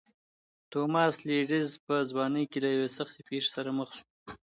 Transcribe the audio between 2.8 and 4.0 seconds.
سختې پېښې سره مخ